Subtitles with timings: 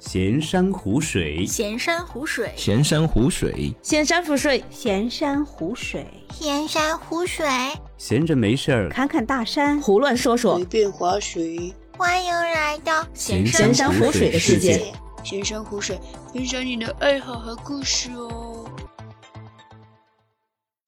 [0.00, 7.46] 闲山湖水，闲山湖水，闲山湖水，闲山湖水，闲山湖水，闲山湖水，
[7.98, 11.74] 闲着没事儿看看大山，胡乱说说，随便划水。
[11.98, 14.80] 欢迎来到闲闲山湖水的世界。
[15.22, 15.98] 闲山湖水，
[16.32, 18.64] 分享你的爱好和故事哦。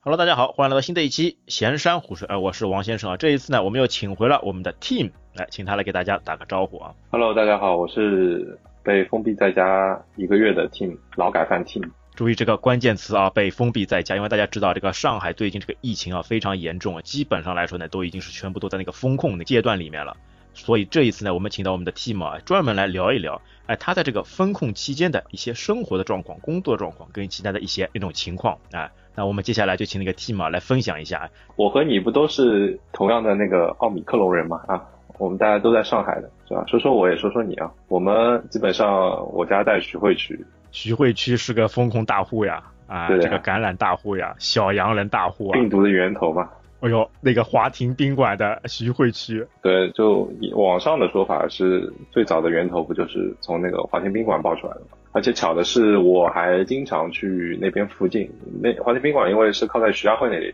[0.00, 2.26] Hello，大家好，欢迎来到新的一期闲山湖水。
[2.28, 3.16] 哎、我是王先生啊。
[3.18, 6.94] 这一次呢，我们又请回了我们的 Team 来，请他来给大家打个招呼啊。
[7.10, 11.90] Hello，大家好，我是被封闭在家一个月的 Team 劳改犯 Team。
[12.14, 20.16] 注意这个关键词啊，被封闭在家，因为大家知道这个上海最近这个疫情啊非常严重啊，基本上来说呢，都已经是全部都在那个风控的阶段里面了。
[20.54, 28.90] 所以这一次呢，我们请到我们的 team 啊，专门来聊一聊，哎，他在这个风控期间的一些生活的状况、工作状况跟其他的一些那种情况啊。
[29.14, 31.30] 那我们接下来就请那个 team 啊来分享一下。
[31.56, 34.60] 我和你不都是同样的那个奥米克隆人吗？
[34.68, 34.84] 啊，
[35.18, 36.64] 我们大家都在上海的，是吧？
[36.66, 37.70] 说说我也说说你啊。
[37.88, 38.88] 我们基本上
[39.32, 45.52] 我家在徐汇区，徐汇区是个风控大户呀，啊，对这个感染大户呀，小洋人大户啊。
[45.52, 46.48] 病毒的源头嘛。
[46.80, 54.86] 哎呦，那个华亭宾馆的徐汇区，对，就网上的说法是最早的源头不就是从那个华亭宾馆爆出来的吗？
[55.12, 58.28] 而且巧的是，我还经常去那边附近。
[58.60, 60.52] 那华亭宾馆因为是靠在徐家汇那里，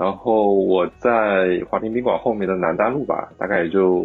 [0.00, 3.96] 然后我在华亭宾馆后面的南丹路吧，大概也就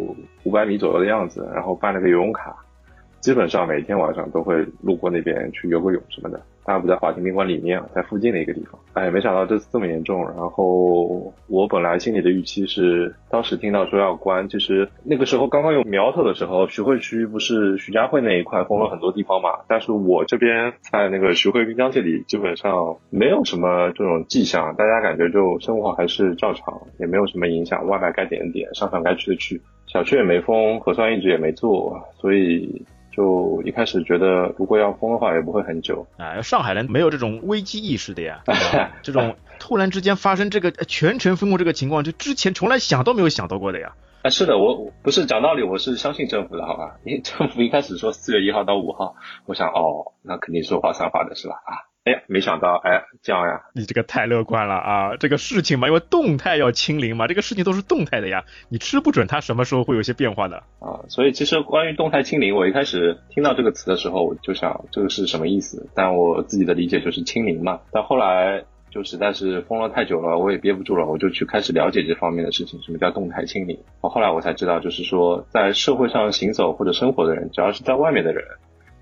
[0.44, 2.54] 五百米左右的样子，然后办了个游泳卡，
[3.22, 6.42] 基本上每天晚上都会路过那边去游个泳什么的。
[6.66, 8.82] 他不在华亭宾馆里面，在附近的一个地方。
[8.94, 10.26] 哎，没想到这次这么严重。
[10.26, 19.60] 然后我本来心里的预期是，当时听到说要关，其实那个时候刚刚有苗头的时候，徐汇区不是徐家汇那一块封了很多地方嘛？
[19.68, 32.84] 但是我这边在那个徐汇滨江这里，基本上没有什么这种迹象，大家感觉就生活还是照常，也没有什么影响，外卖该点的点，商场该去的去，小区也没封，核酸一直也没做，所以。
[33.16, 36.06] 就一开始觉得，如果要封的话，也不会很久。
[36.18, 38.44] 啊，上海人没有这种危机意识的呀，
[39.02, 43.94] 这种突然之间发生这个全城封控这个情况，就之前从来想都没有想到过的呀。
[44.24, 46.98] 啊，是的，我不是讲道理，我是相信政府的，好吧？
[47.06, 51.56] 因为政府一开始说四月一号到五号，我想哦，那肯定是说话算话的是吧？
[51.64, 51.72] 啊，
[52.06, 55.18] 哎呀，没想到，哎，这样呀，你这个太乐观了啊！
[55.18, 61.02] 这个事情嘛，因为动态要清零嘛，这个事情都是动态的呀，你吃不准它什么时候会有些变化的啊。
[61.10, 65.90] 所以其实关于动态清零，我一开始听到这个词的时候，我就想这个是什么意思？
[65.96, 67.80] 但我自己的理解就是清零嘛。
[67.92, 73.80] 但后来就实在是封了太久了，我也憋不住了，我就去开始了解这方面的事情，什么叫动态清零？
[74.02, 78.46] 后来我才知道，就是说在社会上行走或者生活的人，只要是在外面的人。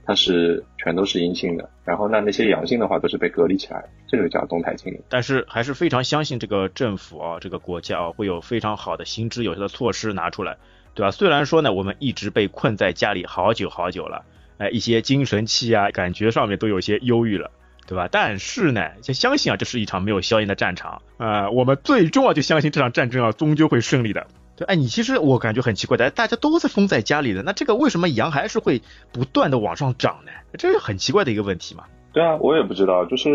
[0.06, 5.02] 它是全都是阴性的，然后那那些阳性的话都是被隔离起来，这个叫动态清零。
[5.10, 10.58] 但是还是非常相信这个政府啊，这个国家啊会有非常好的行之有效的措施拿出来，
[10.94, 11.12] 对吧？
[11.12, 14.26] 虽然说呢，我们一直被困在家里好久好久了，
[14.58, 17.52] 哎，一些精神气啊，感觉上面都有些忧郁了，
[17.88, 18.10] 对吧？
[18.12, 24.28] 但是呢，就相信啊，这是一场没有硝烟的战场啊、我们最终啊就相信这场战争啊终究会胜利的。
[24.56, 28.82] 对，哎，你其实我感觉很奇怪的，大家都在封在家里的，那这个为什么羊还是会
[29.12, 30.32] 不断的往上涨呢？
[30.58, 31.86] 这是很奇怪的一个问题嘛。
[32.12, 33.30] 对啊，我也不知道，就是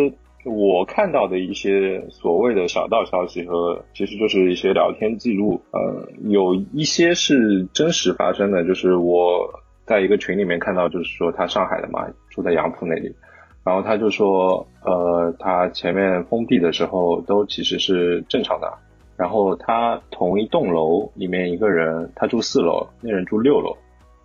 [0.44, 9.50] 我看到的一些所谓的小道消息和，其实就是一些聊天记录，呃，有一些是真实发生的，就是我
[9.84, 13.12] 在一个群里面看到，就是说他上海的嘛，住在杨浦那里，
[13.64, 18.72] 然后他就说，呃，他前面封闭的时候都其实是正常的。
[19.18, 23.76] 然后他同一栋楼里面一个人，他住四楼，那人住六楼，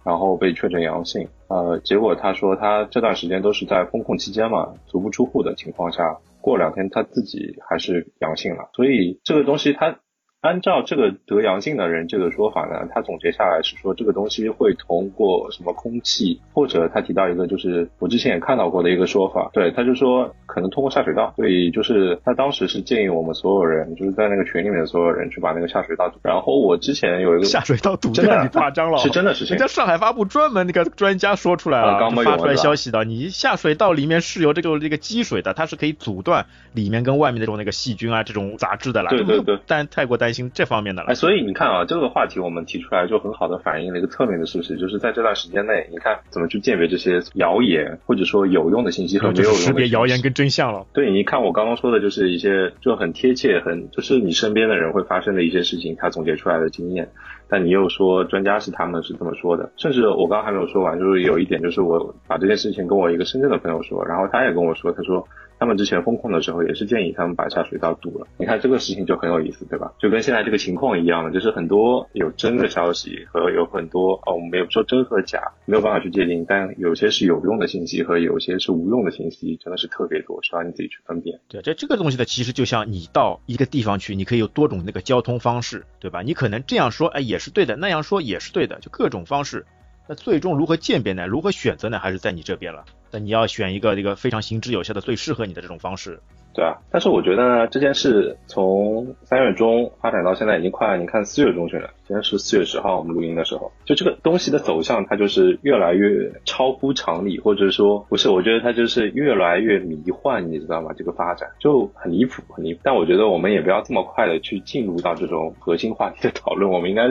[0.04, 1.28] 然后被确诊阳性。
[1.48, 8.70] 呃，结果他说他这段时间都是在封控期间嘛，足不出户的情况下，过两天他自己还是阳性了。
[8.74, 10.00] 所以这个东西他
[10.44, 26.20] 按照这个得阳性的人这个说法呢，他总结下来是说这个东西会通过什么空气，或者他提到一个就是我之前也看到过的一个说法，对，他就说可能通过下水道，所以就是他当时是建议我们所有人就是在那个群里面的所有人去把那个下水道堵。
[26.22, 29.56] 然后我之前有一个下水道堵，真的你夸张了，是真的事情。
[29.56, 39.10] 人家上海发布专门那个专家说出来了，刚发出来消息的，你下水道里面是有这个这个积水的，它是可以阻断里面跟外面那种那个细菌啊这种杂质的啦。
[39.10, 41.14] 对对对，但太过担心这方面的了。
[41.16, 50.86] 所以你看啊，这个话题我们提出来就很好的反映了一个侧面的事实，就是在这段时间内，你看怎么去鉴别这些谣言，或者说有用的信息和没有用的识别谣言跟真相了。
[50.94, 57.10] 对，你看我刚刚说的就是一些就很贴切，很就是你身边的人会发生的一些事情，他总结出来的经验。
[57.50, 65.28] 但你又说专家是他们是这么说的，甚至我刚刚还没有说完，就是有一点就是我把这件事情跟我一个深圳的朋友说，然后他也跟我说，他说。
[65.64, 68.28] 他们之前封控的时候也是建议他们把下水道堵了。
[68.38, 69.94] 你看这个事情就很有意思，对吧？
[69.98, 81.40] 就跟现在这个情况一样的，就是很多有真的消息和有很多哦，我们也不说真和假，没有办法去界定，但有些是有用的信息和有些是无用的信息，真的是特别多，需要你自己去分辨。
[81.48, 86.24] 对，这这个东西呢，其实就像你到一个地方去，你可以有多种那个交通方式，对吧？
[86.24, 89.66] 你可能这样说，哎，也是对的；那样说也是对的，就各种方式。
[90.10, 91.26] 那最终如何鉴别呢？
[91.26, 91.98] 如何选择呢？
[92.00, 92.84] 还是在你这边了。
[93.14, 96.20] 那你要选一个这个非常行之有效的、最适合你的这种方式。
[96.56, 110.92] 对啊，但是我觉得呢，这件事从三月中发展到现在已经快，你看四月中旬了，今天是四月十号，我们录音的时候，就这个东西的走向，它就是越来越超乎常理，或者说不是，我觉得它就是越来越迷幻，你知道吗？
[110.96, 112.82] 这个发展就很离谱，很离谱。
[112.84, 117.04] 但我觉得我们也不要这么快的去进入到这种核心话题的讨论，我们应该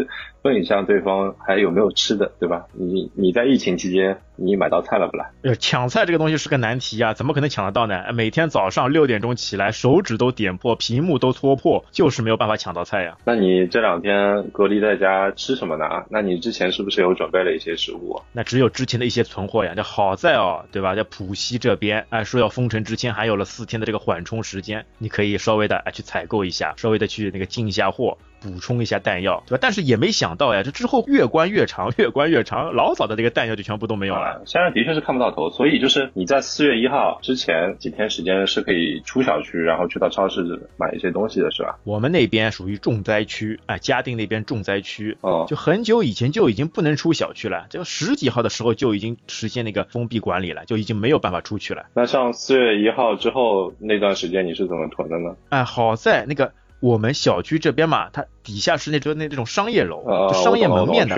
[0.43, 2.67] 问一下对方还有没有吃的，对吧？
[2.75, 5.33] 你你在疫情期间你买到菜了不啦？
[5.43, 8.03] 呃，抢菜这个东西是个难题啊，怎么可能抢得到呢？
[8.15, 13.19] 每天早上六点钟起来，手指都点破，屏幕都戳破，就是没有办法抢到菜呀。
[13.27, 15.85] 那你这两天隔离在家吃什么呢？
[16.09, 18.19] 那你之前是不是有准备了一些食物？
[18.33, 19.75] 那只有之前的一些存货呀。
[19.77, 20.95] 这好在哦，对吧？
[20.95, 28.17] 在浦西这边，哎，说要封城之前还有了四天的这个缓冲时间，你可以稍微的哎去采购一下，稍微的去那个进一下货。
[28.43, 29.59] 补充一下弹药，对吧？
[29.61, 34.43] 但是也没想到呀，这之后越关越长，越关越长，老早的这个弹药就全部都没有了。
[34.47, 40.43] 现在的确是看不到头，所以就是你在四月一号之前几天时间是可以出小区，然后去到超市
[40.77, 41.79] 买一些东西的，是吧？
[41.85, 51.87] 我们那边属于重灾区，哎，嘉定那边重灾区，哦，就很久以前就已经不能出小区了，就十几号的时候就已经实现那个封闭管理了，就已经没有办法出去了。
[51.95, 55.37] 那像四月一号之后那段时间你是怎么囤的呢？
[55.51, 56.53] 哎，好在那个。
[56.83, 61.15] 我们小区这边嘛，它底下是那种那那种商业楼，就商业门面的。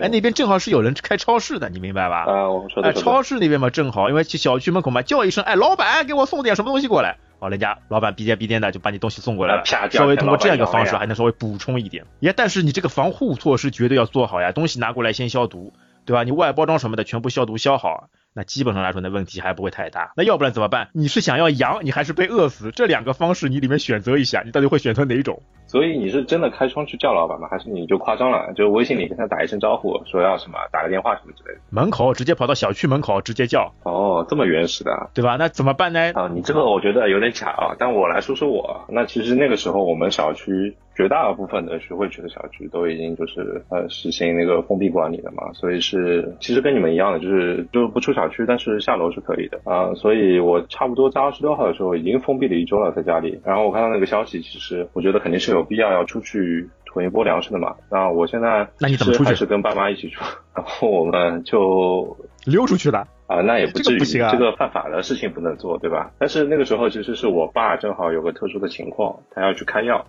[0.00, 2.18] 哎，那边正好是有人开超市的，你明白吧？
[2.24, 2.90] 啊，我说的。
[2.90, 9.64] 哎，超市那边嘛正好，因为去小区门口嘛叫一声，哎，老板给我送点什么东西过来，哦，人家老板逼颠逼颠的就把你东西送过来了。
[9.90, 12.04] 稍微通过这样一个方式，还能稍微补充一点。
[12.20, 15.72] 呀，但是你这个防护措施绝对要做好呀，东西拿过来先消毒，
[16.06, 16.22] 对吧？
[16.22, 18.08] 你外包装什么的全部消毒消好。
[18.34, 20.12] 那基本上来说，那问题还不会太大。
[20.16, 20.90] 那要不然怎么办？
[20.92, 22.70] 你是想要羊，你还是被饿死？
[22.70, 25.42] 这两个方式你里面选择一下，你到底会选择哪一种？
[25.66, 27.48] 所以你是真的开窗去叫老板吗？
[27.50, 28.52] 还是你就夸张了？
[28.54, 31.60] 就微信里跟他打一声招呼，说要什么，打个电话什么之类的？
[31.70, 33.72] 门口直接跑到小区门口直接叫。
[33.82, 35.36] 哦，这么原始的，对吧？
[35.36, 36.12] 那怎么办呢？
[36.14, 37.74] 啊，你这个我觉得有点假啊。
[37.78, 40.76] 但我来说说我，那其实那个时候我们小区。
[40.98, 49.94] 绝大部分的徐汇区的小区都已经就是呃实行那个封闭管理了嘛，所以是其实跟你们一样的，就是就是不出小区，但是下楼是可以的啊。
[49.94, 53.40] 所以我差不多在二十六号的时候已经封闭了一周了，在家里。
[53.44, 57.76] 然后我看到那个消息，其实我觉得肯定是有必要要出去囤一波粮食的嘛。
[57.92, 59.28] 那我现在那你怎么出去？
[59.28, 60.20] 还是跟爸妈一起住，
[60.52, 63.40] 然后我们就溜出去了啊？
[63.42, 66.10] 那也不至于，这个犯法的事情不能做，对吧？
[66.18, 70.04] 但是那个时候其实是我爸正好有个特殊的情况，他要去开药。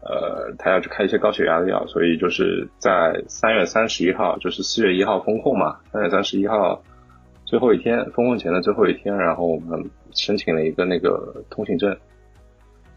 [0.00, 5.76] 呃，他要去开一些高血压的药，所以就是在三月三十一号，就是四月一号封控嘛。
[5.92, 6.82] 三月三十一号
[7.44, 11.96] 最后一天，封控前的最后一天，然后我们申请了一个那个通行证，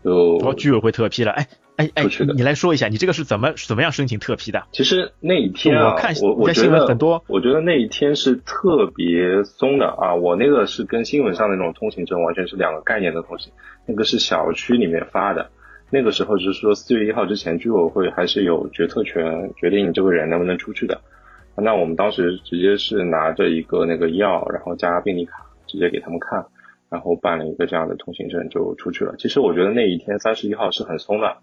[0.04, 1.32] 就哦，居委会特批了。
[1.32, 2.06] 哎哎哎，
[2.36, 4.64] 你来说一下，你这个是怎么怎么样申请特批的？
[4.72, 10.14] 其实那一天啊，我看我我新闻很多，我觉得那一天是特别松的啊。
[10.14, 13.52] 我那个是跟新闻上那种通行证完全是两个概念的东西，
[13.88, 15.50] 那个是小区里面发的。
[15.94, 21.02] 那个时候就是说，四月一号之前，居委会还是有决策权，决定你这个人能不能出去的。
[21.56, 26.46] 那我们当时直接是拿着一个那个药，然后加病历卡，直接给他们看，
[26.90, 29.14] 然后办了一个这样的通行证就出去了。
[29.18, 31.38] 其实我觉得那一天三十一号是很松的，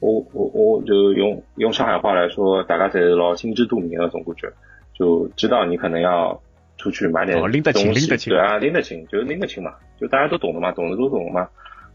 [0.00, 4.50] 我我我就用用上海话来说，大家在老心知肚明了，总感觉
[4.98, 6.40] 就知道你可能要
[6.78, 11.46] 出去买点拎得清，拎得清，对啊，拎得清，就是拎得清嘛，就大家都懂的嘛，懂的都懂嘛。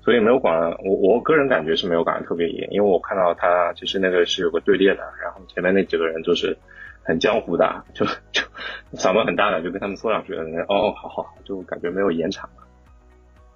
[0.10, 6.58] 所以没有管我，我个人感觉是没有管的特别严，因为我看到他其实那个是有个队列的，然后前面那几个人就是
[7.04, 8.42] 很江湖的，就就
[8.94, 10.34] 嗓门很大的，就跟他们说两句，
[10.68, 12.50] 哦，好好，就感觉没有严查，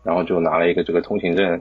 [0.03, 1.59] 然后就拿了一个这个通行证。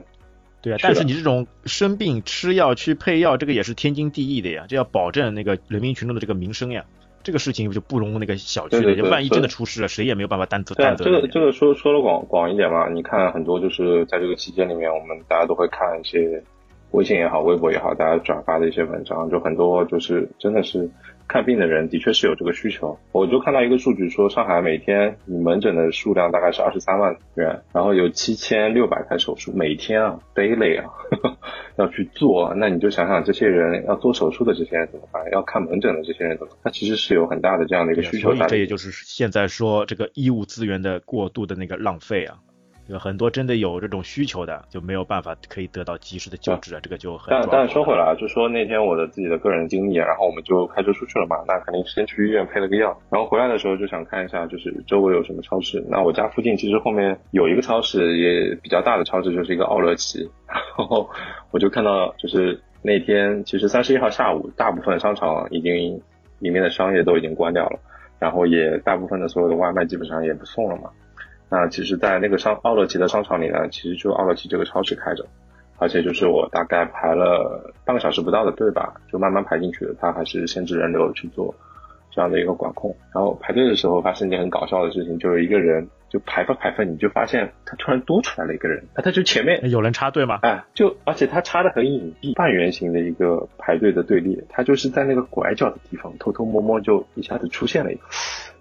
[0.61, 6.85] 对啊，但是你这种生病吃药去配药，这个也是天经地义的呀，这要保证那个人民群众的这个民生呀。
[7.23, 11.05] 这个事情就不容那个小区的，万一真的出事了，谁也没有办法担责担责。
[11.05, 16.43] 这个这个说说的广广一点嘛，你看很多就是在这个期间里面，我们大家都会看一些
[16.91, 20.89] 微信也好、微博也好，大家转发的一些文章，就很多就是真的是。
[21.25, 30.91] 看病的人的确是有这个需求，我就看到一个数据说，上海每天你门诊的数量大概是二十三万人，然后有七千六百台手术每天啊，daily 啊，
[31.77, 35.23] 要去做，那你就想想这些人要做手术的这些人怎么办？
[35.31, 36.53] 要看门诊的这些人怎么？
[36.63, 38.33] 他其实是有很大的这样的一个需求。
[38.33, 42.37] 所以这也就是现在说这个医务资源的过度的那个浪费啊。
[42.85, 47.27] 这个很多真的有这种需求的就没有办法可以得到及时的救治啊，这个就很。
[47.29, 55.81] 但但说回来啊，就说那天我的自己的个人经历，然后我们就开车出去了嘛，那肯定先去医院配了个药，然后回来的时候就想看一下，就是周围有什么超市。
[55.89, 60.29] 那我家附近其实后面有一个超市，也比较大的超市，就是一个奥乐奇，
[60.77, 61.09] 然后
[61.51, 66.01] 我就看到就是那天其实三十一号下午，大部分商场已经
[66.39, 67.79] 里面的商业都已经关掉了。
[68.19, 70.89] 然后也大部分的所有的外卖基本上也不送了嘛。
[71.49, 75.25] 那其实，在那个商奥乐奇的商场里呢，其实就奥乐奇这个超市开着，
[75.77, 79.93] 而且就是我大概排了半个小时不到的队吧，就慢慢排进去的。
[79.99, 81.53] 他还是限制人流去做
[82.11, 82.95] 这样的一个管控。
[83.13, 85.87] 然后排队的时候发生一件很搞笑的事情，就是一个人。
[86.13, 90.37] 就排分排分，你就发现他突然多出来了一个人，那他就前面有人插队吗？
[90.43, 98.01] 哎，就而且他插的很隐蔽，半圆形的一个排队的队列，他就是在那个拐角的地方偷偷摸摸就一下子出现了一个。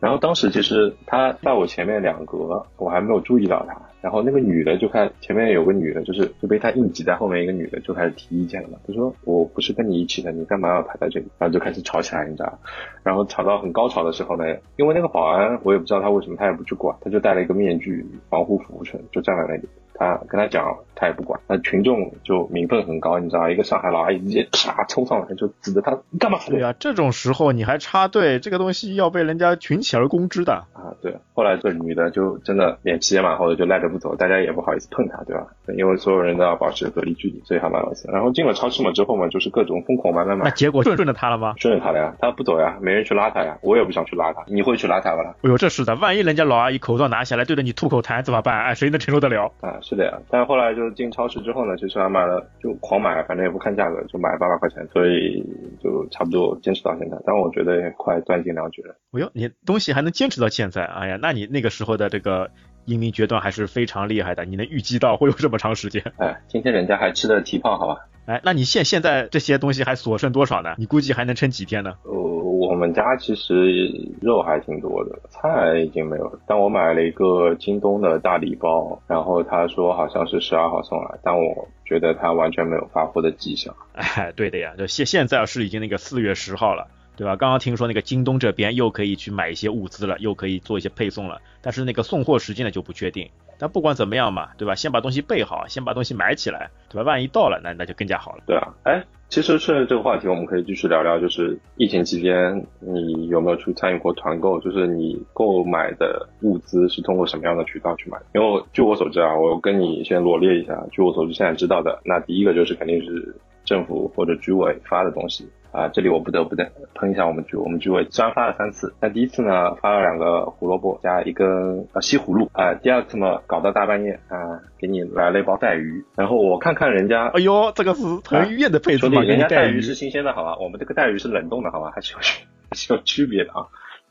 [0.00, 3.76] 然后当时其实他在我前面两格，我还没有注意到他。
[4.00, 8.76] 然后那个女的就看前面有个女的，就是就被他硬挤在后面一个女的就开始提意见了嘛。
[8.84, 11.26] 她说我不是跟你一起的，你干嘛要排在这里？
[11.38, 12.58] 然后就开始吵起来，你知道？
[13.04, 14.44] 然后吵到很高潮的时候呢，
[14.74, 19.68] 因为那个保安我也不知道他为什么他也不去管，他就带了一个面具防护服务层，就站在那里。
[20.02, 21.38] 他跟他讲，他也不管。
[21.46, 26.38] 那群众就民愤很高，你知道，一个上海老阿姨直接啪冲上来就指着他，你干嘛？
[26.48, 30.92] 对呀，这种时候你还插队，这个东西要被人家群起而攻之的啊。
[31.00, 35.46] 对，后来这女的就真的脸皮也蛮厚的，就赖着不走，大家也不好意思碰她，对吧？
[35.76, 38.08] 因为所有人都要保持隔离距离，所以还蛮有意思。
[38.12, 40.44] 然后进了超市嘛之后嘛，就是各种疯狂买买买。
[40.44, 41.54] 那结果顺顺着他了吗？
[41.60, 44.42] 顺着他了呀，他不走呀，没人去拉他呀，我也不想去拉他。
[44.46, 45.34] 你会去拉他吗？
[45.42, 48.62] 哎呦，这是的，万一人家老阿姨口罩拿下来对着你吐口痰怎么办？
[48.62, 49.52] 哎，谁能承受得了？
[49.60, 50.18] 啊，是是的呀。
[50.28, 50.72] 但是后来。
[50.72, 55.44] 就是进超市之后呢，其实还买了，就狂买，反正也不看价格，就买八百块钱，所以
[55.82, 57.16] 就差不多坚持到现在。
[57.26, 58.96] 但我觉得也快断尽粮绝了。
[59.10, 60.84] 哎呦，你东西还能坚持到现在？
[60.84, 62.50] 哎呀，那你那个时候的这个
[62.84, 64.44] 英明决断还是非常厉害的。
[64.44, 66.12] 你能预计到会有这么长时间？
[66.18, 68.06] 哎，今天人家还吃的提胖，好吧？
[68.26, 70.74] 哎，那你现现在这些东西还所剩多少呢？
[70.78, 71.94] 你估计还能撑几天呢？
[72.04, 76.38] 呃，我们家其实肉还挺多的，菜已经没有了。
[76.46, 83.74] 但我买了一个京东的大礼包，然后他说好像是十二号送来，但我觉得他完全没有发货的迹象。
[83.94, 86.86] 哎，对的呀，就现现在是已经那个四月十号了。
[87.16, 87.36] 对吧？
[87.36, 93.28] 刚刚听说那个京东这边又可以去买一些物资了，又可以做一些配送了，但是那个送货时间呢就不确定。
[93.58, 94.74] 但不管怎么样嘛，对吧？
[94.74, 97.02] 先把东西备好，先把东西买起来，对吧？
[97.02, 98.42] 万一到了，那那就更加好了。
[98.44, 104.58] 对啊，哎，其实顺着这个话题，我们可以继续聊聊，就是疫情期间你有没有去参与过团购？
[104.58, 108.18] 就是你购买的物资是通过什么样的渠道去买？
[108.34, 115.48] 因为据我所知啊，我跟你先罗列一下，据我所知现在知道的，那第一个就是肯定是政府或者居委发的东西。
[115.72, 121.48] 啊，这里我不得不的喷一下我们居，我们居委虽然发了三次，但第一次呢发了两个胡萝卜加一根
[121.94, 133.64] 呃西葫芦，啊，第二次嘛搞到大半夜啊，给你来了一包带鱼，然后我看看人家，哎呦，这个是彭于晏的配置嘛，人家带鱼是新鲜的好吧，我们这个带鱼是冷冻的好吧，还是有还是有区别的啊。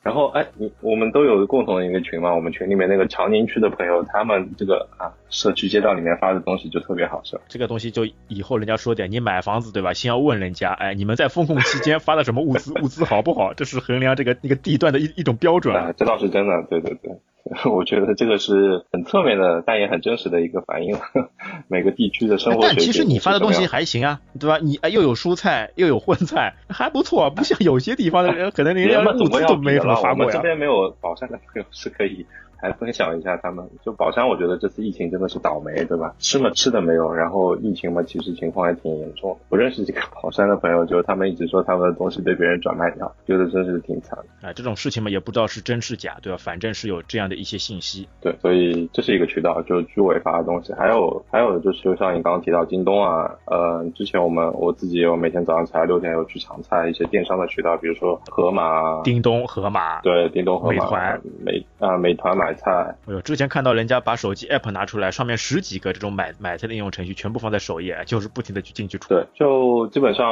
[0.04, 7.44] 然后哎，你我们都有共同的一个群嘛，我们群里面那个长宁区的朋友，他们这个啊社区街道里面发的东西就特别好，是吧？
[7.48, 9.94] 这个东西就以后人家说点，你买房子对吧？
[9.94, 13.54] 先要问人家，哎，你们在封控期间发的什么物资，物资好不好？
[13.54, 15.94] 这是衡量这个那个地段的一一种标准啊。
[15.96, 17.12] 这倒是真的，对对对。
[17.70, 20.98] 我觉得这个是很侧面的，但也很真实的一个反映，
[21.68, 24.58] 每个地区的生活但其实你发的东西还行啊，对吧？
[24.62, 30.28] 你哎又有蔬菜又有荤菜，还不错，不像有些地方的人可能连物资都没怎么发过呀。
[30.28, 32.26] 我们这边没有宝山的朋友 是可以。
[32.62, 36.14] 来分享一下他们，就宝山，我觉得这次疫情真的是倒霉，对吧？
[36.20, 39.40] 吃嘛吃的没有，然后疫情嘛，其实情况还挺严重的。
[39.50, 44.48] 我认识几个宝山的朋友，就他们一直说他们的东西被别人转卖掉，觉得真是挺惨的。
[44.48, 46.38] 啊，这种事情嘛，也不知道是真是假，对吧？
[46.40, 48.08] 反正是有这样的一些信息。
[48.22, 50.74] 对，所以这是一个渠道，就是居委发的东西。
[50.74, 62.72] 还有还有就是，就像你刚刚提到京东啊，呃，之前我们我自己有每天早上起来六点有去抢菜，一些电商的渠道，比如说盒马、叮咚、盒马，对，叮咚、盒马、美团、美啊美团买菜。
[63.08, 69.10] 哎呦，之前看到人家把手机 app 拿出来，上面十几个这种买买菜的应用程序全部放在首页，就是不停的去进去出。
[69.10, 70.26] 对，就基本上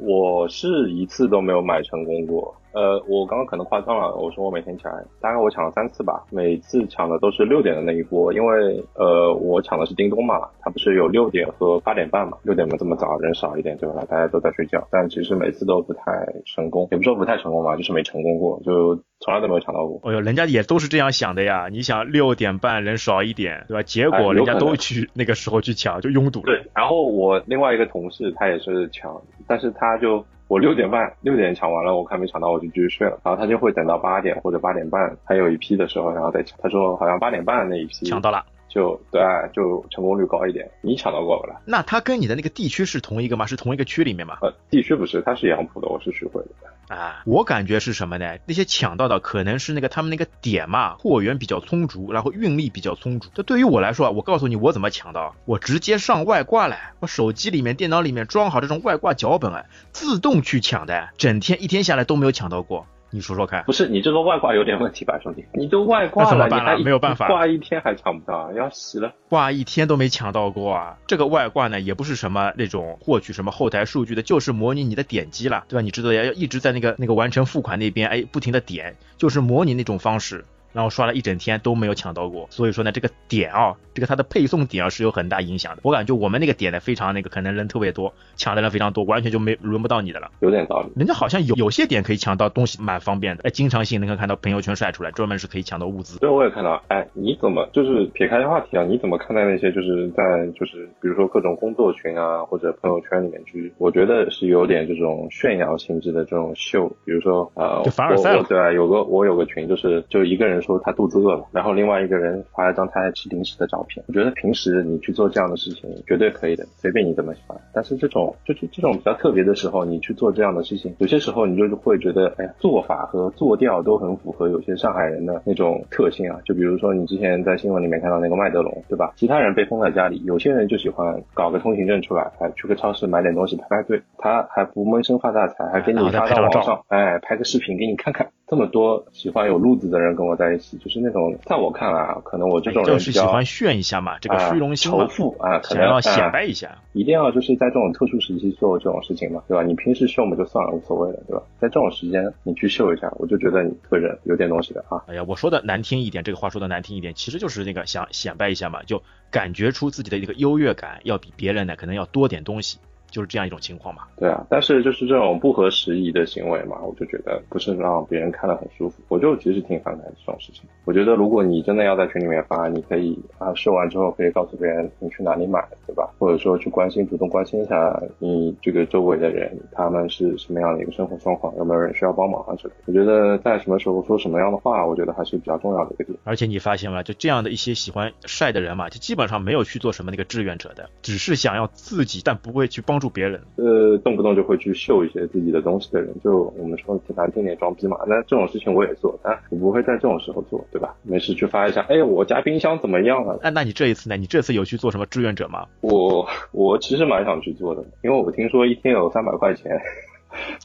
[0.00, 2.54] 我是一次都没有买成功过。
[2.76, 14.04] 呃，我刚刚可能夸张了，我说我每天起来，大概我抢了三次吧，每次抢的都是六点的那一波，因为呃，我抢的是叮咚嘛，它不是有六点和八点半嘛，六点嘛这么早人少一点对吧？
[14.10, 16.02] 大家都在睡觉，但其实每次都不太
[16.44, 19.98] 成功，也不说不太成功吧，就是没成功过，就从来都没有抢到过。
[20.10, 23.82] 哎呦，人家也都是这样想的呀，你想六点半人少一点，对吧？
[23.82, 26.44] 结果人家都去那个时候去抢，就拥堵了。
[26.44, 29.18] 对，然后我另外一个同事他也是抢，
[29.48, 30.22] 但是他就。
[30.48, 33.18] 我六点半六点抢完了，我看没抢到，我就继续睡了。
[33.24, 36.58] 然后他就会等到八点或者八点半还有一批的时候，然后再抢。
[36.62, 38.44] 他说好像八点半那一批抢到了。
[38.76, 40.70] 就对啊，就成功率高一点。
[40.82, 41.56] 你抢到过不啦？
[41.64, 43.46] 那它跟你的那个地区是同一个吗？
[43.46, 44.36] 是同一个区里面吗？
[44.42, 46.94] 呃，地区不是，它是杨浦的，我是徐汇的。
[46.94, 48.36] 啊，我感觉是什么呢？
[48.44, 53.30] 那些抢到的可能是那个他们那个点嘛，货源比较充足，然后运力比较充足。
[53.34, 62.86] 这对于我来说啊，我告诉你我怎么抢到，我直接上外挂来，我手机里面、电脑里面装好这种外挂脚本啊，自动去抢的，整天一天下来都没有抢到过。
[63.16, 65.42] 你说说看，不是你这个外挂有点问题吧，兄弟？
[65.54, 69.10] 你都外挂怎么办你还没有办法挂一天还抢不到，要死了。
[69.30, 70.98] 挂一天都没抢到过啊！
[71.06, 75.80] 这个外挂呢，也不是什么那种获取什么后台数据的，就是模拟你的点击了，对吧？
[75.80, 80.44] 你知道要要一直在那个那个完成付款那边，哎，不停的点，就是模拟那种方式。
[80.76, 85.80] 然后刷了一整天都没有抢到过，所以说呢，这个点啊，这个它的配送点啊是有很大影响的。
[85.82, 90.30] 我感觉我们那个点呢非常那个，可能人特别多，抢的人非常多，完全就没轮不到你的了。
[90.40, 90.92] 有点道理。
[90.94, 93.44] 人家好像有有些点可以抢到东西，蛮方便的。
[93.44, 96.18] 哎，经常性能够看到朋友圈晒出来，专门是可以抢到物资。
[96.18, 96.82] 对，我也看到。
[96.88, 98.84] 哎，你怎么就是撇开话题啊？
[98.84, 103.72] 你怎么看待那些就是在就是比如说各种工作群啊或者朋友圈里面去？
[103.78, 106.86] 我觉得是有点这种炫耀性质的这种秀。
[107.06, 114.04] 比如说呃，就凡尔赛了对啊，有个我有个群就是就一个人说他肚子饿了，然后另外一个人发了张他在吃零食的照片。
[114.08, 117.56] 我觉得平时你去做这样的事情绝对可以的，随便你怎么想。
[117.72, 126.40] 但是这种就是这种比较特别的时候，你去做这样的事情，有些时候你就会觉得，哎呀，做法和做调都很符合有些上海人的那种特性啊。
[126.44, 129.12] 就比如说你之前在新闻里面看到那个麦德龙，对吧？
[129.16, 138.28] 其他人被封在家里，有些人就喜欢搞个通行证出来，哎去个超市买点东西排排队，他还不闷声发大财，还给你发到网上，哎，拍个视频给你看看。
[138.48, 146.76] 这么多喜欢有路子的人跟我在一起，就是那种在我看来啊，可能我这种就是喜欢炫一下嘛，这个虚荣心啊，仇富啊，可想要显摆一下。
[146.92, 149.62] 一定要就是在这种特殊时期做这种事情嘛，对吧？
[149.62, 151.42] 你平时秀嘛就算了，无所谓了，对吧？
[151.60, 155.04] 在这种时间你去秀一下，我就觉得你个人有点东西的啊。
[155.06, 162.78] 哎呀，我说的难听一点，这个话说的难听一点，其实就是那个想显摆一下嘛，就感觉出自己的一个优越感，要比别人呢可能要多点东西，
[163.16, 164.02] 就是这样一种情况嘛。
[164.18, 169.02] 对啊，但是就是这种不合时宜的行为嘛，我就觉得不是让别人看得很舒服。
[169.08, 170.64] 我就其实挺反感这种事情。
[170.84, 176.10] 我觉得如果你真的要在群里面发，你可以啊秀完之后可以告诉别人你去哪里买的，对吧？
[176.18, 182.80] 或者说去关心，主动关心一下你这个周围的人，他们是什么样的一个生活状况，有没有人需要帮忙啊之类的。
[182.86, 186.18] 我觉得在什么时候说什么样的话，我觉得还是比较重要的一个点。
[186.24, 187.02] 而且你发现吗？
[187.02, 193.40] 就这样的一些喜欢晒的人嘛，就基本上没有去做什么那个志愿者的，只是想要自己，但不会去帮助别人。
[193.56, 197.96] 呃，动不动就会去秀一些自己的东西的人，就我们说挺难听点装逼嘛。
[198.06, 200.94] 那这种事情我也做，但我不会在这种时候做，对吧？
[201.02, 203.38] 没事去发一下，哎，我家冰箱怎么样了？
[203.42, 204.16] 那那你这一次呢？
[204.16, 205.66] 你这次有去做什么志愿者吗？
[205.80, 209.80] 我我其实蛮想去做的，因为我听说一天有三百块钱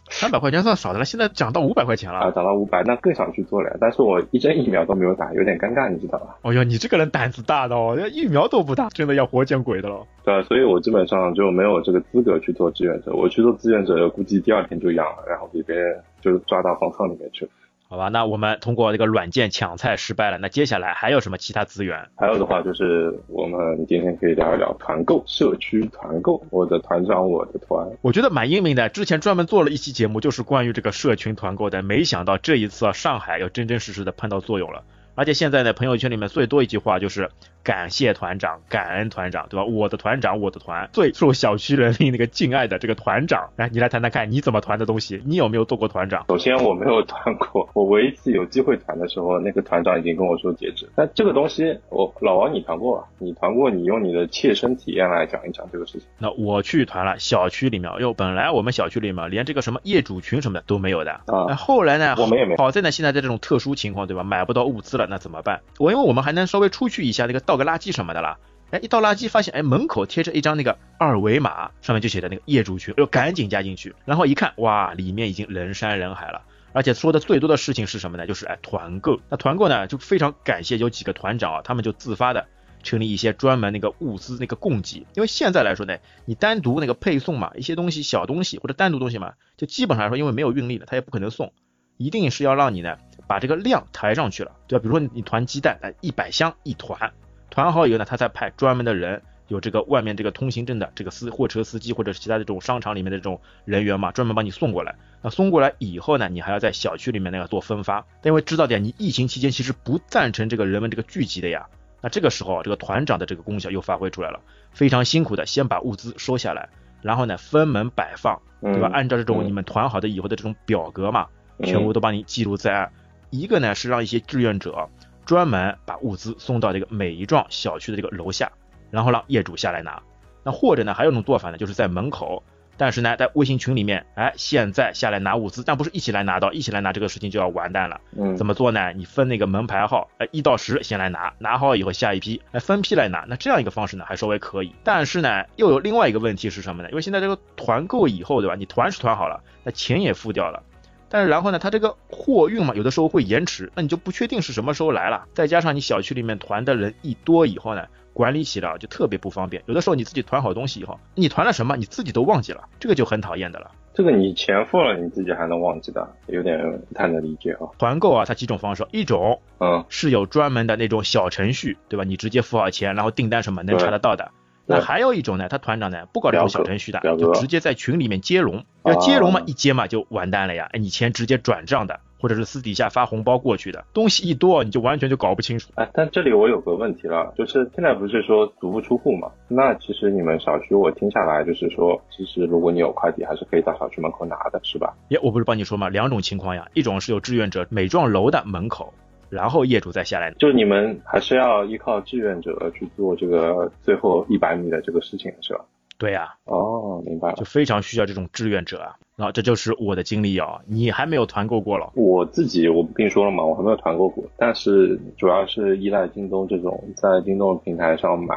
[0.10, 2.32] 三百块钱算少的了，现在涨到五百块钱了啊，了。
[2.32, 3.78] 涨到五百，那更想去做了。
[3.80, 6.36] 但是我一针疫苗都没有打，有点尴尬，你知道吧？
[6.42, 10.06] 哦哟，你这个人胆子大的哦，疫苗都不打，真的要活见鬼的了。
[10.24, 13.14] 对啊，所以我基本上就没有这个资格去做志愿者。
[13.14, 17.52] 我去做志愿者，估计第二天就阳了，然后给别人就抓到方舱里面去了。
[17.92, 22.08] 好吧，那我们通过这个软件抢菜失败了，那接下来还有什么其他资源？
[22.16, 27.86] 还有的话就是我们今天可以聊一聊团购，社区团购，我的团长我的团。
[28.02, 34.84] 我觉得蛮英明的，之前专门做了一期节目，就是关于这个社群团购的，没想到这一次啊，上海又真真实实的碰到作用了。
[35.16, 37.30] 而且现在呢，朋友圈里面最多一句话就是
[37.64, 39.66] 感谢团长，感恩团长，对吧？
[39.66, 43.50] 我的团长，我的团，最受小区人民那个敬爱的这个团长。
[43.56, 45.22] 来，你来谈谈看，你怎么团的东西？
[45.26, 46.26] 你有没有做过团长？
[46.30, 50.90] 首先我没有团过，我唯一一次有机会团的时候，那个团长已经跟我说截止。
[50.96, 53.08] 那这个东西，我老王你团过啊？
[53.20, 56.08] 你团过，你用你的切身体验来讲一讲这个事情。
[56.18, 61.12] 那我去团了，小区里面，哟，本来我们小区里面连这个什么业主群什么的都没有的。
[61.12, 64.24] 啊哎后来呢，我们也没有好在呢，现在在这种特殊情况，对吧？
[64.24, 65.62] 买不到物资了，那怎么办？
[65.80, 68.38] 我因为我们还能稍微出去一下，那个倒个垃圾什么的啦。
[68.72, 73.94] 哎，一倒垃圾发现，哎，门口贴着一张那个二维码，上面就写的那个业主群，哎，赶紧加进去。
[74.06, 76.42] 然后一看，哇，里面已经人山人海了。
[76.74, 78.26] 而且说的最多的事情是什么呢？
[78.26, 79.20] 就是哎团购。
[79.28, 82.48] 那团购呢，就非常感谢有几个团长啊，他们就自发的
[82.82, 85.06] 成立一些专门那个物资那个供给。
[85.16, 91.52] 因为现在来说呢，你单独那个配送嘛，一些东西小东西或者单独东西嘛，就基本上来说，因为没有运力了，它也不可能送，
[91.98, 92.98] 一定是要让你呢
[93.32, 94.84] 把这个量抬上去了，对吧？
[94.84, 97.14] 比如说你团鸡蛋，哎，一百箱一团，
[97.50, 99.22] 团好以后呢，他再派专门的人。
[99.48, 104.96] 有这个外面这个通行证的这个司货车司机或者是其他的这种商场里面的这种人员嘛，专门帮你送过来。
[105.22, 108.06] 那送过来以后呢，你还要在小区里面那个做分发。
[108.22, 111.68] 但因为知道点，你疫情期间其实不赞成这个人们这个聚集的呀。
[112.02, 114.40] 那这个时候，这个团长的这个功效又发挥出来了，
[114.72, 116.70] 非常辛苦的先把物资收下来，
[117.02, 118.88] 然后呢分门摆放，对吧？
[118.88, 122.90] 嗯按照这种嗯你们团好的以后的这种表格嘛，嗯全部都帮你记录在案。
[123.32, 124.88] 一个呢是让一些志愿者
[125.26, 128.52] 专门把物资送到这个每一幢小区的这个楼下，
[128.92, 130.04] 然后让业主下来拿。
[130.44, 132.44] 那或者呢，还有一种做法呢，就是在门口。
[132.78, 138.02] 但是呢，在微信群里面，哎，现在下来拿物资，但不是一起来拿到，一起来拿这个事情就要完蛋了。
[138.18, 138.92] 嗯，怎么做呢？
[138.94, 143.24] 你分那个门牌号，哎，一到十先来拿，拿好以后下一批，哎，分批来拿。
[143.28, 144.74] 那这样一个方式呢，还稍微可以。
[144.84, 146.90] 但是呢，又有另外一个问题是什么呢？
[146.90, 148.56] 因为现在这个团购以后，对吧？
[148.56, 150.64] 你团是团好了，那钱也付掉了，
[151.12, 155.26] 但是然后呢，它这个货运嘛，有的时候会延迟，那你就不确定是什么时候来了。
[155.34, 157.86] 再加上你小区里面团的人一多以后呢？
[158.14, 163.72] 管理起来就特别不方便，有的时候你自己团好东西以后，你团了什么你自己都忘记了，这个就很讨厌的了。
[163.94, 167.72] 这个你钱付了，你自己还能忘记的，有点不太能理解啊。
[167.78, 172.04] 团购啊，它几种方式，一种嗯是有专门的那种小程序，对吧？
[172.04, 174.32] 你直接付好钱，然后订单什么能查得到的。
[174.72, 182.00] 那还有一种呢，他团长呢不搞这种小程序的，就直接在群里面接龙，要接龙嘛，一接嘛就完蛋了呀，哎，你钱直接转账的。
[182.22, 185.72] 或者是私底下发红包过去的东西一多，你就完全就搞不清楚。
[185.74, 189.28] 哎，但这里我有个问题了，就是现在不是说足不出户嘛？
[189.48, 194.94] 那其实你们小区我听下来就是说，其实如果你有快递，还是可以到小区门口拿的，是吧？
[195.10, 195.90] 耶，我不是帮你说嘛？
[195.90, 198.94] 两种情况呀，一种是有志愿者每幢楼的门口，
[199.32, 200.32] 然后业主再下来。
[200.38, 205.66] 就是你们还是要依靠志愿者去做这个最后一百米的这个事情，是吧？
[205.98, 206.36] 对呀。
[206.46, 207.36] 哦，明白了。
[207.36, 208.96] 就非常需要这种志愿者啊。
[209.18, 210.62] 啊，这就是我的经历啊！
[210.66, 211.92] 你还没有团购过了？
[211.94, 213.44] 我自己我不跟你说了吗？
[213.44, 218.36] 我还没有团购过，但是主要是依赖京东这种在京东平台上买，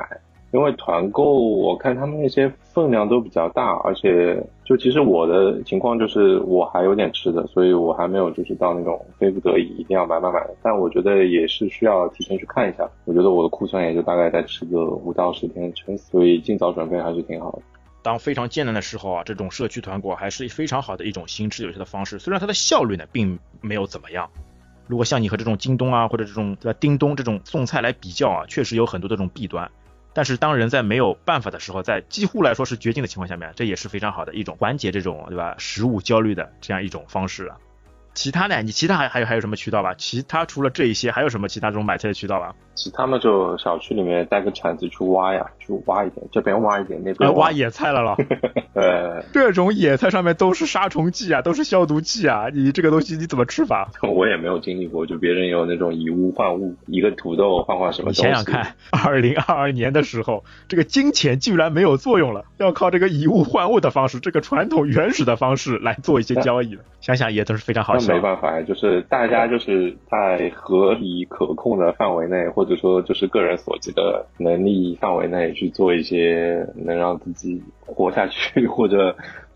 [0.54, 10.54] 因为团购我看他们那些分量都比较大，而且就其实我的情况就是我还有点吃的，所以我还没有就是到那种非不得已一定要买买买的。
[10.62, 17.62] 但我觉得也是需要提前去看一下，我觉得我的库存也就大概再吃个五到十天撑死，所以尽早准备还是挺好的。
[18.04, 22.20] 当非常艰难的时候啊，这种社区团购还是非常好的一种行之有效的方式。
[22.20, 24.30] 虽然它的效率呢并没有怎么样，
[24.86, 29.68] 如果像你和这种京东啊或者这种对吧叮咚这种送菜来比较啊，确实有很多的这种弊端。
[30.14, 37.59] 但是当人在没有办法的时候，在几乎来说是绝境的情况下面，这也是非常好的一种缓解这种对吧食物焦虑的这样一种方式啊。
[38.14, 38.62] 其他呢？
[38.62, 39.94] 你其他还还有还有什么渠道吧？
[39.94, 42.55] 其他除了这一些，还有什么其他这种买菜的渠道吧？
[42.74, 48.16] 其他嘛，就小区里面带个铲子去挖呀，去挖一点，这边挖一点，那边挖野菜了了。
[48.74, 53.90] 呃，这种野菜上面都是杀虫剂啊，都是消毒剂啊，你这个东西你怎么吃法？
[54.03, 58.22] 我也没有经历过，就别人有那种以物换物，一个土豆换换什么东西。
[58.22, 66.83] 想想看，二零二二年的时候，这个金钱居然没有作用了，要靠这个以物换物的方式，这个传统原始的方式来做一些交易了。
[67.04, 67.92] 想想也都是非常好。
[68.08, 79.14] 没办法，就是大家就是在合理可控的范围内，或者说就是个人所及的能力范围内去做一些能让自己活下去或者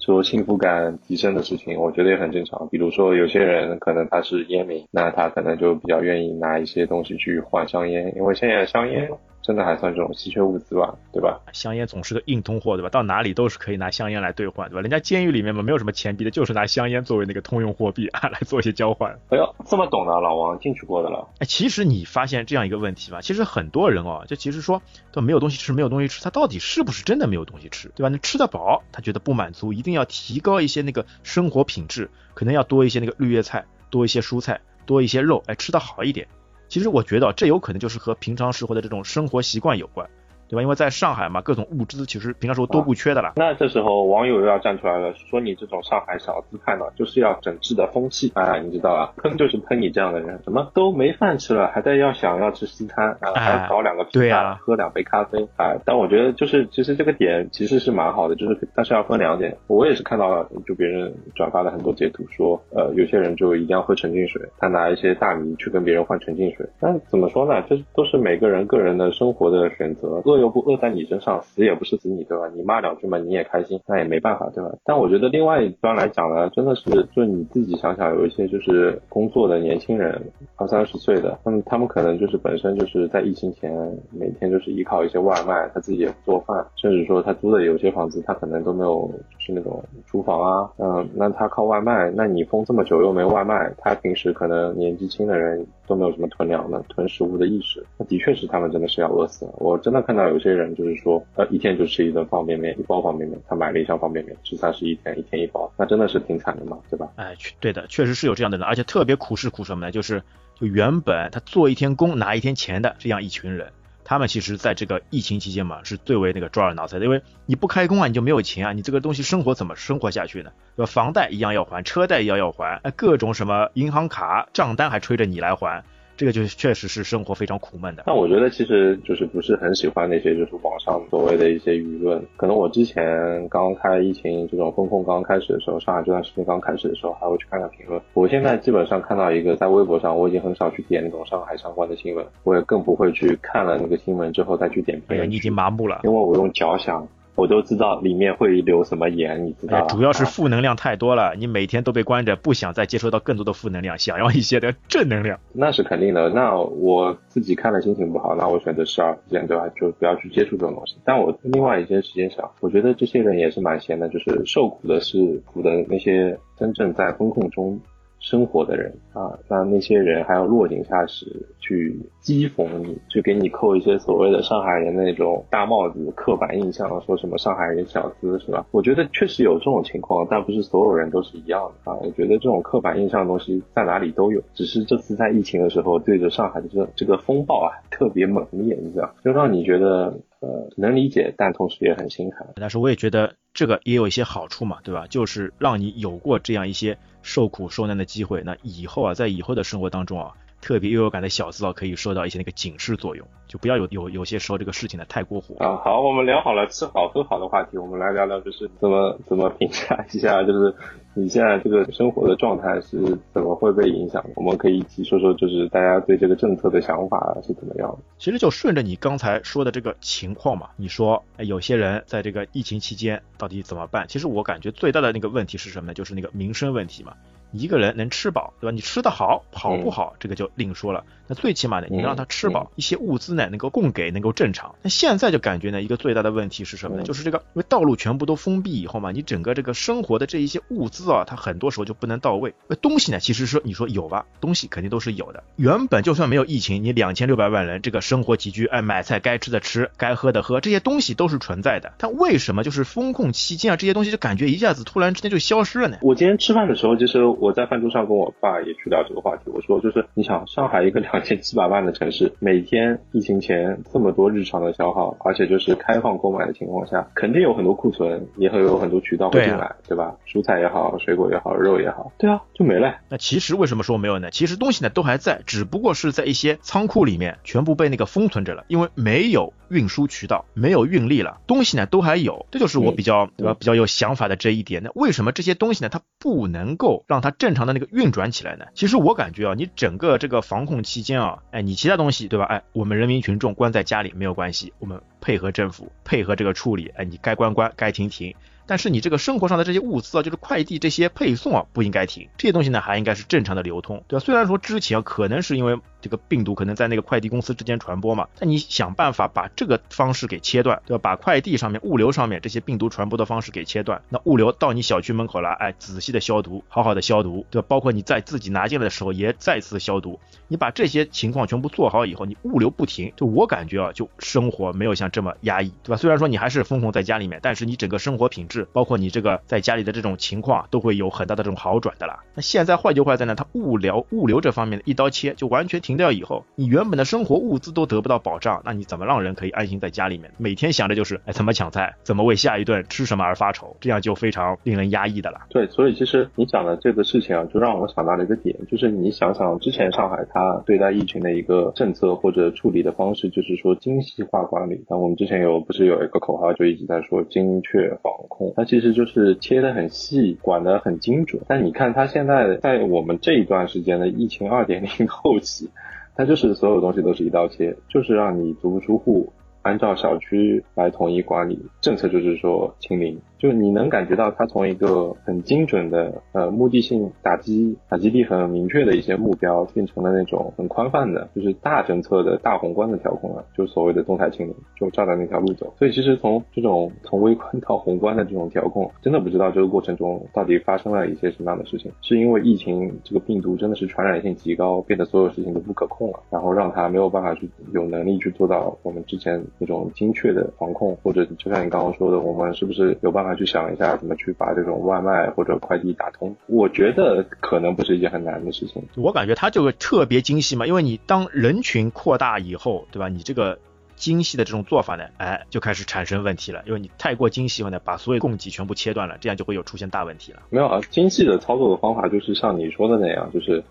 [0.09, 2.67] 说幸福感提升的事情，我觉得也很正常。
[2.71, 9.07] 比如说有些人可能他是烟民，那他可能就比较愿意拿一些东西去换香烟，因为现在香烟。
[9.41, 11.41] 真的还算这种稀缺物资吧，对吧？
[11.55, 12.91] 香烟总是个硬通货，对吧？
[12.91, 14.83] 到哪里都是可以拿香烟来兑换，对吧？
[14.83, 19.11] 人家监狱里面嘛，没有什么钱币的，就是拿香烟作为那个通用货币啊， 来做一些交换。
[19.31, 21.27] 哎呦，这么懂的老王进去过的了。
[21.39, 28.11] 哎，其实你发现这样一个问题吧，其实很多人哦，就其实说都没有东西吃，没有东西吃，他到底是不是真的没有东西吃，对吧？
[28.11, 36.27] 那吃得饱，他觉得不满足，一定要要提高一些那个生活品质，可能要多一些那个绿叶菜，多一些蔬菜，多一些肉，哎，吃得好一点。
[36.69, 40.09] 其实我觉得这有可能就是和平常时候的这种生活习惯有关。
[40.49, 40.63] 对吧？
[40.63, 43.35] 因为在上海嘛，各种物资其实平常时候都不缺的了。
[43.37, 49.13] 那这时候网友又要站出来了，说你这种上海小资派呢，就是要整治的风气啊，你知道啊？
[49.23, 55.75] 喷就是喷你这样的人，什么都没饭吃了，还在要想要吃西餐啊，还要搞两个披萨，喝两杯咖啡啊。
[55.85, 59.57] 但我觉得就是其实这个点其实是蛮好的，就是但是要分两点。
[59.67, 66.67] 我也是看到了，就别人转发了很多截图，说呃有些人就一定要喝纯净水，他拿一些大米去跟别人换纯净水。
[66.81, 67.63] 那怎么说呢？
[67.69, 70.23] 这都是每个人个人的生活的选择。
[70.39, 72.49] 又不饿在你身上，死也不是死你，对吧？
[72.55, 74.71] 你骂两句嘛，你也开心，那也没办法，对吧？
[74.85, 80.21] 但我觉得另外一端来讲呢，真的是，就你自己想想，有一些就是工作的年轻人，
[80.57, 83.71] 二三十岁的，他们他们可能就是本身就是在疫情前
[84.13, 99.53] 每天就是依靠一些外卖，他自己也不做饭，甚至说他租的有些房子，他可能都没有就是那种厨房啊，嗯，那他靠外卖，那你封这么久又没外卖，他平时可能年纪轻的人都没有什么囤粮的、囤食物的意识，那的确是他们真的是要饿死了。
[99.57, 100.29] 我真的看到。
[100.29, 107.09] 有些人就是说，呃，一天就吃一顿方便面，一包方便面，他买了一箱方便面，吃三十一天，一天一包，那真的是挺惨的嘛，对吧？
[107.17, 109.91] 哎，对的，确实是有这样的人，而且特别苦是苦什么呢？
[109.91, 110.23] 就是
[110.55, 113.73] 就原本他做一天工拿一天钱的这样一群人，
[114.09, 120.51] 他们其实在这个疫情期间嘛，是最为那个抓耳挠腮的，因为你不开工啊，你就没有钱啊，你这个东西生活怎么生活下去呢？
[120.77, 120.91] 对吧？
[120.91, 125.85] 房贷一样要还，车贷一样要还，各种什么银行卡账单还催着你来还。
[126.19, 128.03] 这个就确实是生活非常苦闷的。
[128.07, 132.21] 但我觉得其实就是不是很喜欢那些就是网上所谓的一些舆论。
[132.37, 138.03] 可能我之前刚开疫情这种风控刚开始的时候，上海这段时间刚开始的时候，还会去看看评论。
[138.15, 145.31] 我现在基本上看到一个在微博上，我已经很少去点那种上海相关的新闻，我也更不会去看了那个新闻之后再去点评哎呀，论。
[145.31, 146.01] 你已经麻木了。
[146.03, 147.07] 因为我用脚想，
[147.39, 155.39] 我都知道里面会留什么言，你知道主要是啊负能量太多了，你每天都被关着，不想再接收到更多的负能量，想要一些的正能量。
[155.53, 156.29] 那是肯定的。
[156.31, 159.69] 那我自己看了心情不好，那我选择视而不见，对吧？
[159.81, 160.97] 就不要去接触这种东西。
[161.05, 167.81] 但我另外一些时间想，我觉得这些人也是蛮闲的，就是受苦的是苦的那些真正在风控中
[168.21, 171.27] 生活的人啊，那那些人还要落井下石
[171.61, 178.67] 去讥讽你，去给你扣一些所谓的上海人的那种大帽子、刻板印象，说什么上海人小资是吧？
[178.71, 181.97] 我觉得确实有这种情况，但不是所有人都是一样的啊。
[182.03, 192.49] 我觉得这种刻板印象的东西在哪里都有，只是这次在疫情的时候，对着上海的这这个风暴啊特别猛烈，你知道，就让你觉得呃能理解，但同时也很心寒。
[192.57, 195.07] 但是我也觉得这个也有一些好处嘛，对吧？
[195.09, 205.55] 就是让你有过这样一些受苦受难的机会，那以后啊，在以后的生活当中啊，特别优越感的小资啊，可以受到一些那个警示作用，就不要有有有些时候这个事情呢太过火。
[205.59, 210.75] 啊，好，我们聊好了吃好喝好的话题，我们来聊聊就是怎么怎么评价一下，就是
[211.19, 212.97] 你现在这个生活的状态是
[213.35, 214.31] 怎么会被影响的？
[214.37, 217.99] 我们可以一起说说，就是大家对这个政策的想法是怎么样的？
[218.19, 224.07] 其实就顺着你刚才说的这个情况嘛，你说哎有些人在这个疫情期间到底怎么办？
[224.09, 225.95] 其实我感觉最大的那个问题是什么呢？
[225.95, 227.15] 就是那个民生问题嘛。
[227.51, 228.75] 一个人能吃饱，对吧？
[228.75, 231.03] 你吃得好，跑不好，这个就另说了。
[231.27, 234.75] 那最起码呢，你让他吃饱，一些物资呢能够供给，能够正常。
[234.83, 237.05] 那现在就感觉呢，一个最大的问题是什么呢？
[237.05, 242.55] 嗯就是这个，因为道路全部都封闭以后嘛，你整个这个生活的这一些物资啊，它很多时候就不能到位。
[242.69, 245.43] 那东西呢，其实说你说有吧，东西肯定都是有的。
[245.57, 251.93] 原本就算没有疫情，你两千六百万人这个生活起居，哎，买菜该吃的吃，该喝的喝，这些东西都是存在的。
[251.99, 255.99] 但为什么就是风控期间啊，这些东西就感觉一下子突然之间就消失了呢？
[256.03, 259.43] 我今天吃饭的时候，就是我在饭桌上跟我爸也去聊这个话题。
[259.47, 270.15] 我说，就是你想，上海一个 两千七百万的城市，每天疫情前这么多日常的消耗，而且就是开放购买的情况下，肯定有很多库存，也会有很多渠道会进来，对吧？
[270.27, 272.95] 蔬菜也好，水果也好，肉也好，对啊，就没了。
[273.09, 274.31] 那其实为什么说没有呢？
[274.31, 284.83] 其实东西呢都还在，只不过是在一些仓库里面全部被那个封存着了，因为没有运输渠道，没有运力了，东西呢都还有，这就是我比较对吧比较有想法的这一点。
[284.85, 288.67] 那为什么这些东西呢它不能够让它正常的那个运转起来呢？
[288.75, 292.45] 其实我感觉啊，你整个这个防控期间啊，哎，你其他东西对吧？
[292.45, 298.35] 哎，我们人民群众关在家里没有关系，我们配合政府，配合这个处理，哎，你该关关，该停停。
[298.67, 304.25] 但是你这个生活上的这些物资啊，就是快递这些配送啊，不应该停，这些东西呢还应该是正常的流通，对吧？
[304.25, 311.01] 虽然说之前可能是因为这个病毒可能在那个快递公司之间传播嘛，那你想办法把这个方式给切断，对吧？
[311.03, 317.67] 把快递上面、物流上面这些病毒传播的方式给切断，那物流到你小区门口了，哎，仔细的消毒，好好的消毒，对吧？
[317.69, 325.97] 包括你在自己拿进来的时候也再次消毒，你把这些情况全部做好以后，你物流不停，就我感觉啊，就生活没有像这么压抑，对吧？
[325.97, 332.23] 虽然说你还是封控在家里面，但是你整个生活品质，包括你这个在家里的这种情况，都会有很大的这种好转的啦。
[332.35, 345.39] 那现在坏就坏在呢，它物流物流这方面的一刀切，就完全停掉以后，你原本的生活物资都得不到保障，那你怎么让人可以安心在家里面，每天想着就是哎怎么抢菜，怎么为下一顿吃什么而发愁，这样就非常令人压抑的了。
[345.49, 354.85] 对，所以其实你讲的这个事情啊，就让我想到了一个点，就是你想想之前上海它对待疫情的一个政策或者处理的方式，就是说精细化管理。
[354.91, 361.41] 那我们之前有不是有一个口号就一直在说精确防控，它其实就是切得很细，管得很精准。
[361.49, 365.71] 但你看它现在在我们这一段时间的疫情二点零后期，
[366.19, 369.33] 它就是所有东西都是一刀切，就是让你足不出户。
[369.63, 385.73] 按照小区来统一管理，政策就是说清零，就你能感觉到它从一个很精准的呃目的性打击打击力很明确的一些目标，变成了那种很宽泛的，就是大政策的大宏观的调控了，就是所谓的动态清零，就照着那条路走。
[385.79, 399.39] 所以其实从这种从微观到宏观的这种调控，真的不知道这个过程中到底发生了一些什么样的事情，是因为疫情这个病毒真的是传染性极高，变得所有事情都不可控了，然后让它没有办法去有能力去做到我们之前。
[399.59, 406.35] 那种精确的防控，或者就像你刚刚说的，我们是不是有办法去想一下怎么去把这种外卖或者快递打通？
[406.47, 408.83] 我觉得可能不是一件很难的事情。
[408.97, 413.09] 我感觉它这个特别精细嘛，因为你当人群扩大以后，对吧？
[413.09, 413.59] 你这个
[413.97, 420.43] 精细的这种做法呢，哎，就开始产生问题了，因为你太过精细后呢，把所有供给全部切断了，这样就会有出现大问题了。
[420.51, 423.63] 没有啊，精细的操作的方法就是像你说的那样，就是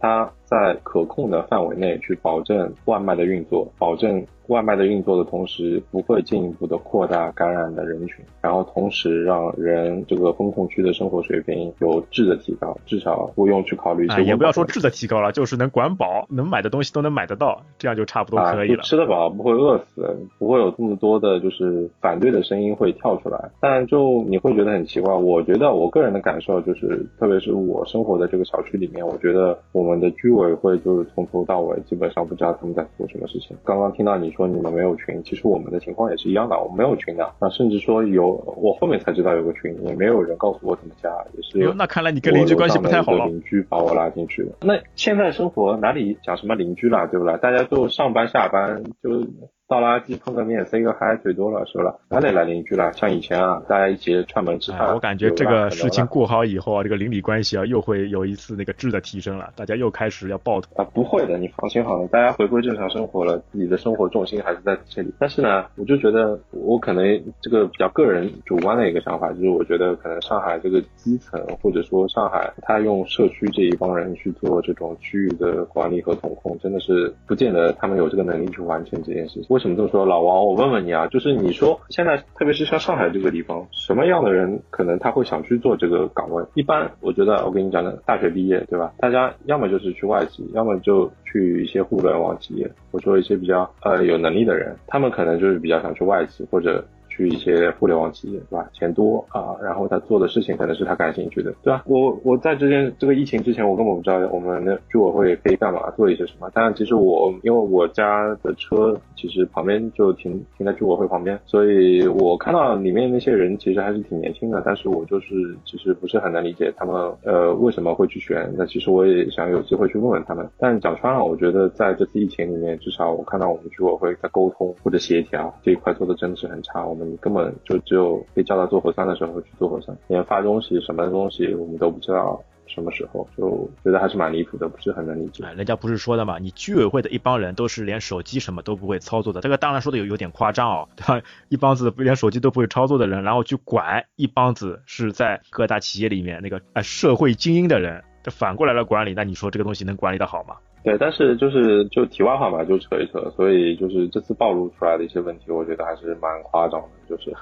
[0.00, 18.82] 它在可控的范围内去保证外卖的运作，保证外卖的运作的同时不会进一步的扩大感染的人群，然后同时让人这个风控区的生活水平有质的提高，至少不用去考虑一些、啊，也不要说质的提高了，就是能管饱，能买的东西都能买得到，这样就差不多可以了。
[18.82, 23.50] 啊、吃得饱，不会饿死，不会有这么多的就是反对的声音会跳出来。
[23.60, 33.56] 但就你会觉得很奇怪，我觉得我个人的感受就是，特别是我生活的这个小区里面，我觉得我们的居委会就是从头到尾基本上不知道他们在做什么事情。
[33.64, 37.24] 刚刚听到你说你们没有群，其实我们的情况也是一样的，我们没有群的。
[37.38, 41.72] 啊，甚至说有，我后面才知道有个群，也没有人告诉我怎么加，也是有。
[41.74, 43.26] 那看来你跟邻居关系不太好了。
[43.26, 44.52] 邻居把我拉进去的。
[44.60, 47.36] 那现在生活哪里讲什么邻居啦，对不啦？
[47.36, 49.26] 大家就上班下班就。
[49.68, 51.96] 倒垃圾碰个面 say 个嗨最多了是吧？
[52.08, 52.92] 哪里来邻居了？
[52.92, 54.94] 像以前啊，大家一起串门吃饭、哎。
[54.94, 60.90] 我感觉这个事情过好以后啊，这个邻里关系啊又会有一次那个质的提升了，大家又开始要抱团啊。
[60.94, 65.12] 不会的，你放心好了，大家回归正常生活了，自己的生活重心还是在这里。
[65.18, 67.04] 但是呢，我就觉得我可能
[67.40, 79.55] 这个比较个人主观的一个想法，就是我觉得可能上海这个基层或者说上海他用社区这一帮人去做这种区域的管理和统控，真的是不见得他们有这个能力去完成这件事情。
[79.56, 80.44] 为什么这么说，老王？
[80.44, 86.44] 我问问你啊，就是你说现在，特别是像上海这个地方，什么样的人可能他会想去做这个岗位？
[86.52, 88.92] 一般我觉得，我跟你讲的，大学毕业对吧？
[88.98, 96.84] 大家要么就是去外企，要么就去一些互联网企业，或者说一些比较呃有能力的人，他们可能就是比较想去外企或者。
[97.16, 98.68] 去一些互联网企业，对吧？
[98.74, 101.82] 钱多啊，然后他做的事情可能是他感兴趣的，对吧？
[101.86, 106.50] 我我在这件这个疫情之前，我根本不知道我们的居委会可以干嘛，做一些什么。
[106.52, 118.52] 但其实我因为我家的车其实旁边就停停在居委会旁边，所以我看到里面那些人其实还是挺年轻的，但是我就是其实不是很能理解他们呃为什么会去选。
[118.58, 120.46] 那其实我也想有机会去问问他们。
[120.58, 126.84] 但讲穿了，我觉得在这次疫情里面，至少我看到我们居委会在沟通或者协调这一块做的真的是很差。
[126.86, 135.44] 我们你根本就只有被叫到做核酸的时候去做核酸，连发东西什么东西我们都不知道什么时候，就觉得还是蛮离谱的，不是很能理解。
[135.44, 141.22] 哎，人家不是说的嘛，你居委会的一帮人都是连手机什么都不会操作的，这个当然说的有有点夸张哦，对吧？
[141.48, 150.56] 一帮子连手机都不会操作的人，然后去管一帮子是在各大企业里面那个哎社会精英的人，这反过来了管理，那你说这个东西能管理的好吗？
[150.86, 157.34] 对，但是就是就题外话嘛，就扯一扯，所以就是这次暴露出来的一些问题，我觉得还是蛮夸张的，就是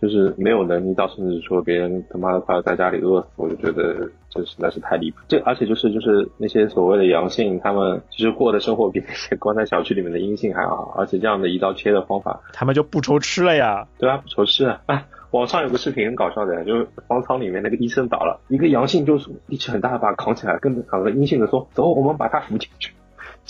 [0.00, 5.18] 就是没有能力到甚至说别人他妈的快要在家里饿死，我就觉得这实在是太离谱。
[5.28, 14.80] 这而且就是就是那些所谓的阳性，他们其实过的生活比那些关在小区里面的阴性还要好，而且这样的一刀切的方法，他们就不愁吃了呀，对啊，不愁吃啊。
[14.86, 22.92] 哎网上有个视频很搞笑的，就是方舱里面那个医生倒了，一个阳性就是力气很大的把他扛起来，跟两个阴性的说：“走，我们把他扶进去。”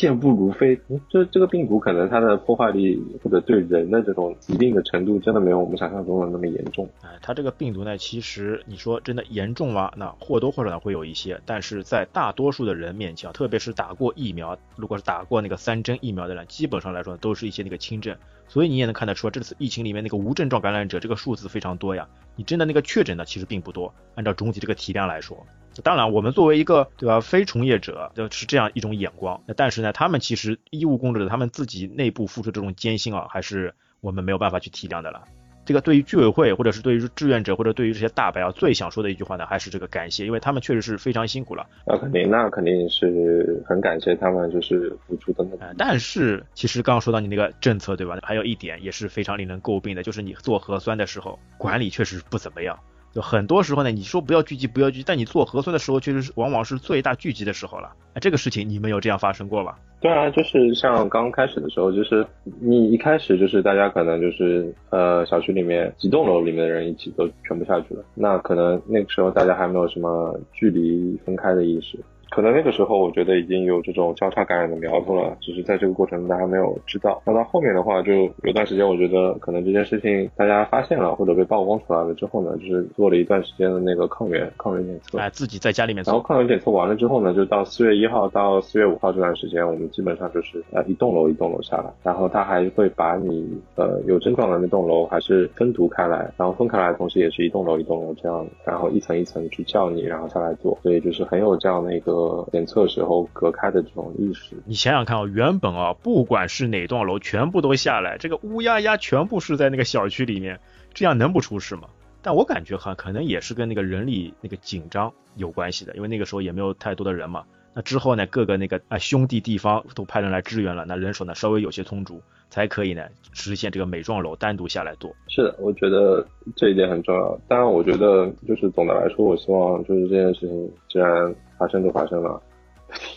[0.00, 6.88] 健步如飞，这这个病毒可能它的破坏力或者对人的这种疾病的程度，真的没有我们想象中的那么严重。
[7.02, 9.92] 哎，它这个病毒呢，其实你说真的严重吗？
[9.98, 18.16] 那或多或少的会有一些，但是在大多数的人面前，特别是打过疫苗，如果是打过那个三针疫苗的人，基本上来说都是一些那个轻症。
[18.48, 22.08] 所以你也能看得出，这次疫情里面那个无症状感染者这个数字非常多呀。
[22.36, 25.46] 你真的那个确诊的其实并不多，按照总体这个体量来说。
[25.83, 29.40] 当然，我们作为一个对吧非从业者，就是这样一种眼光。
[29.56, 35.22] 但是呢，他们其实医务工作者他们自己内部付出这种艰辛啊，还是我们没有办法去体谅的了。
[35.64, 41.64] 这个对于居委会，或者是对于志愿者，或者对于这些大白啊，最想说的一句话呢，还是这个感谢，因为他们确实是非常辛苦了。
[41.87, 45.72] 那肯定，那肯定是很感谢他们，就是付出的那呃。
[45.78, 48.18] 但是其实刚刚说到你那个政策对吧？
[48.22, 52.76] 还有一点也是非常令人诟病的，就是你做核酸的时候管理确实不怎么样。
[53.12, 57.90] 就很多时候呢，你说不要聚集，不要聚集，但你做核酸的时候，确实是往往是最大聚集的时候了。
[58.14, 59.74] 哎，这个事情你们有这样发生过吗？
[60.00, 62.26] 对啊，就是像刚开始的时候，就是
[62.60, 71.98] 你一开始就是大家可能就是呃小区里面几栋楼里面的人一起都全部下去了，那可能那个时候大家还没有什么距离分开的意识。
[72.30, 77.20] 可能那个时候，我觉得已经有这种交叉感染的苗头了，只是在这个过程中大家没有知道。
[77.26, 78.12] 那到后面的话，就
[78.44, 86.12] 有段时间，我觉得可能这件事情大家发现了或者被曝光出来了之后呢，就是做了一段时间的那个抗原抗原检测，哎，自己在家里面做。
[86.12, 102.19] 然后抗原检测完了之后呢，就到四月一号到四月五号这段时间，我们基本上就是呃一栋楼一栋楼下来，然后他还会把你呃有症状的那栋楼还是分读开来，然后分开来的同时也是一栋楼一栋楼这样，然后一层一层去叫你，然后下来做，所以就是很有这样的一个。
[102.52, 110.60] 检测时候隔开的这种意识，你想想看啊，原本啊，不管是哪栋楼，全部都下来，这个乌压压全部是在那个小区里面，
[110.94, 111.88] 这样能不出事吗？
[112.22, 117.44] 但我感觉哈，可能也是跟那个人力那个紧张有关系的，因为那个时候也没有太多的人嘛。
[117.72, 122.20] 那之后呢，各个那个啊兄弟地方都派人来支援了，那人手呢稍微有些充足，
[122.51, 125.11] 才可以呢实现这个每幢楼单独下来做。
[125.28, 127.40] 是的，我觉得这一点很重要。
[127.48, 132.42] 当然，我觉得就是总的来说，我希望就是这件事情既然发生就发生了。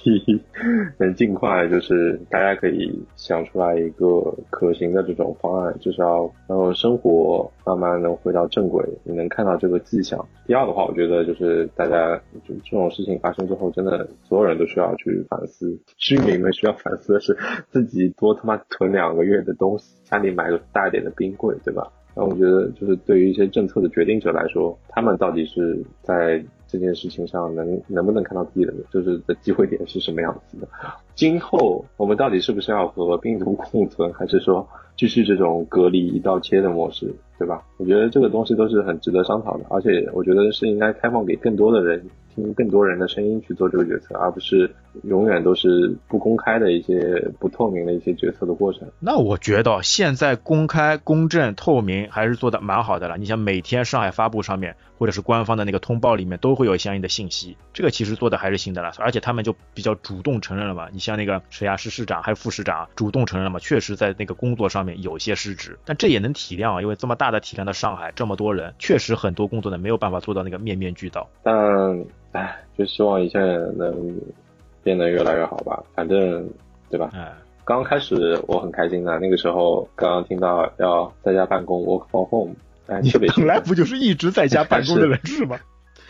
[0.03, 0.41] 第一，
[0.97, 10.28] 能尽快就是大家可以想出来一个可行的这种方案，至少然后生活慢慢能回到正轨，你能看到这个迹象。
[10.45, 12.15] 第二的话，我觉得就是大家
[12.47, 17.38] 就这种事情发生之后，真的所有人都需要去反思，居民们需要反思的是
[17.69, 21.91] 自己多他妈囤两个月的东西，家里买个大一点的冰柜，对吧？
[22.15, 26.43] 那我觉得就是对于一些政策的决定者来说，他们到底是在。
[26.74, 30.67] 这件事情上能能不能看到自己的就是的机会点是什么样子的？
[31.16, 37.64] 今后我们到底是不是要和病毒共存，还是说继续这种隔离一刀切的模式，对吧？
[37.78, 42.03] 我觉得这个东西都是很值得商讨的，而且我觉得是应该开放给更多的人。
[42.36, 44.68] 听更多人的声音去做这个决策，而不是
[45.03, 48.88] 永远都是不公开的一些不透明的一些决策的过程。
[48.99, 53.20] 那我觉得现在公开、公正、透明还是做的蛮好的了。
[53.20, 58.93] 你像每天上海发布上面或者是官方的那个通报里面都会有相应的信息，这个其实做的还是行的了。
[58.97, 60.88] 而且他们就比较主动承认了嘛。
[60.91, 65.77] 你像那个沈阳市市长还有副市长主动承认了嘛，确实在那个工作上面有些失职。
[65.83, 71.29] 但这也能体谅啊，因为这么大的体量的上海这么多人，确实很多工作呢没有办法做到那个面面俱到。
[71.43, 71.53] 但
[72.31, 73.37] 唉，就希望一切
[73.75, 74.17] 能
[74.81, 75.83] 变得越来越好吧。
[75.93, 76.49] 反正，
[76.89, 77.09] 对吧？
[77.13, 77.31] 哎，
[77.65, 82.55] 刚开始我很开心的，那个时候刚刚听到要在家办公，work from home，
[82.87, 85.59] 哎，特别本来不就是一直在家办公的人是吗？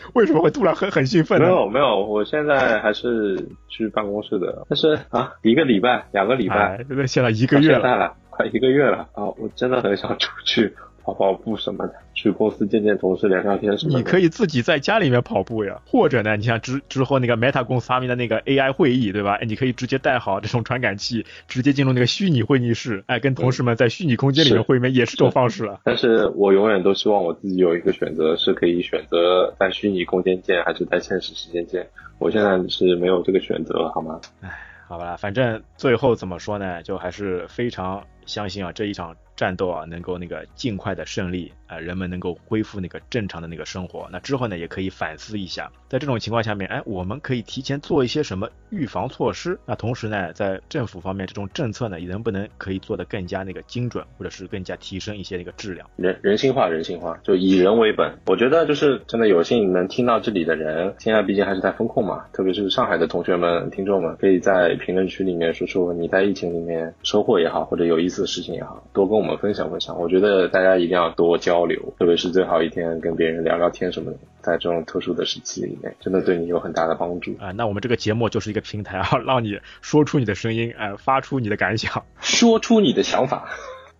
[0.14, 1.46] 为什么会突然很很兴奋呢？
[1.46, 9.24] 没有没有，我现在还是去办公室的，但是啊，一个礼拜、两个礼拜，现在现在一个月了，快一个月了啊！
[9.38, 10.74] 我真的很想出去。
[11.04, 13.98] 跑跑步什么的，去公司见见同事、聊聊天什么的。
[13.98, 19.34] 你可以自己在家里面跑步呀，或者呢，你像之之后那个 Meta 公司发明的那个 AI 会议，对吧？
[19.34, 25.80] 哎，你可以直接带好这种传感器，直接进入那个虚拟会议室，哎，跟同事们在虚拟空间里面会面，也是种方式了。
[25.84, 31.86] 但是我永远都希望我自己有一个选择，是可以选择在虚拟空间见，还是在现实时间见。
[32.18, 34.18] 我现在是没有这个选择，好吗？
[34.40, 34.48] 哎，
[34.88, 39.14] 好吧，反正最后怎么说呢，就还是非常相信啊，这一场。
[39.36, 44.08] 战斗啊，能够那个尽快的胜利啊，人们能够恢复那个正常的那个生活。
[44.12, 49.58] 那之后呢，也可以反思一下，在这种情况下面，哎，我们可以提前做一些什么预防措施？
[49.66, 55.88] 那同时呢，在政府方面，这种政策呢，能不能可以做得更加那个精准，或者是更加提升一些那个质量？
[55.96, 58.16] 人人性化，人性化，就以人为本。
[58.26, 69.23] 我觉得就是真的有幸能听到这里的人，现在毕竟还是在风控嘛，特别是上海的同学们、听众们，可以在评论区里面说说你在疫情里面收获也好，或者有意思的事情也好，多跟我。
[69.24, 77.50] 我们分享分享，我觉得大家一定要多交流，特别是最好一天跟别人聊聊天什么的，在这种特殊的时期里面，真的对你有很大的帮助啊。
[77.52, 83.48] 那我们这个节目就是一个平台啊，让你说出你的声音，哎，发出你的感想， 说出你的想法。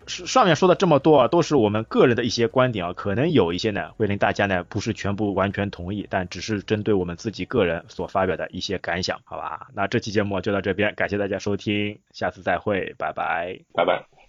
[0.07, 9.69] 上面说的这么多啊，都是我们个人的一些观点啊，可能有一些呢会令大家呢不是全部完全同意，但只是针对我们自己个人所发表的一些感想，好吧？
[9.75, 14.24] 那这期节目就到这边，感谢大家收听，下次再会，拜拜，拜拜。